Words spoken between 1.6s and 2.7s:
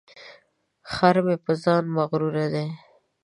ځان مغروره دی.